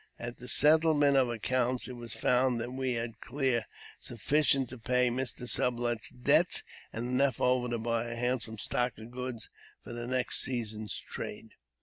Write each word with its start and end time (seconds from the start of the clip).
At 0.17 0.37
the 0.39 0.47
settlement 0.47 1.15
of 1.15 1.29
accounts, 1.29 1.87
it 1.87 1.93
was 1.93 2.13
found 2.13 2.59
that 2.59 2.71
we 2.73 2.93
had 2.93 3.19
cleared 3.21 3.65
sufficient 3.99 4.69
to 4.69 4.79
pay 4.79 5.11
Mr. 5.11 5.47
Sublet's 5.47 6.09
debts, 6.09 6.63
and 6.91 7.05
enough 7.05 7.39
over 7.39 7.69
to 7.69 7.77
buy 7.77 8.05
a 8.09 8.15
handsome 8.15 8.57
stock 8.57 8.97
of 8.97 9.11
goods 9.11 9.47
for 9.83 9.93
the 9.93 10.07
next 10.07 10.39
season's 10.41 10.97
trade. 10.97 11.51